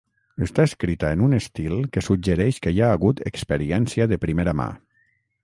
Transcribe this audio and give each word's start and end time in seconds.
Està 0.43 0.63
escrita 0.69 1.11
en 1.17 1.21
un 1.27 1.37
estil 1.39 1.75
que 1.97 2.03
suggereix 2.07 2.59
que 2.65 2.75
hi 2.77 2.81
ha 2.87 2.91
hagut 2.95 3.23
experiència 3.33 4.09
de 4.15 4.21
primera 4.27 4.57
mà. 4.65 4.69